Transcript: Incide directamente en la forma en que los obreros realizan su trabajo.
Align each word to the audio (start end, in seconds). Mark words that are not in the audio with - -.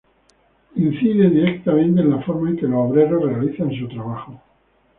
Incide 0.77 1.29
directamente 1.29 2.01
en 2.01 2.09
la 2.09 2.23
forma 2.23 2.49
en 2.49 2.57
que 2.57 2.65
los 2.65 2.89
obreros 2.89 3.21
realizan 3.21 3.71
su 3.71 3.87
trabajo. 3.87 4.41